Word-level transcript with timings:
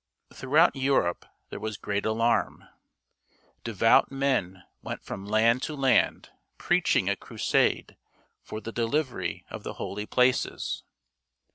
Throughout 0.33 0.75
Europe 0.75 1.27
there 1.51 1.59
was 1.59 1.77
great 1.77 2.07
alarm. 2.07 2.63
Devout 3.63 4.11
men 4.11 4.63
went 4.81 5.03
from 5.03 5.27
land 5.27 5.61
to 5.61 5.75
land 5.75 6.31
preaching 6.57 7.07
a 7.07 7.15
crusade 7.15 7.97
for 8.41 8.59
the 8.59 8.71
delivery 8.71 9.45
of 9.51 9.61
the 9.61 9.73
holy 9.73 10.07
places. 10.07 10.81